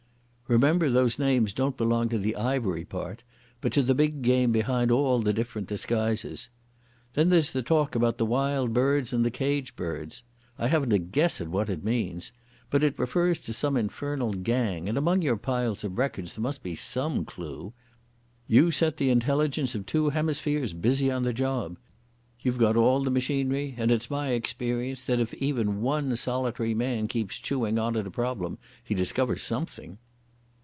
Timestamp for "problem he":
28.11-28.93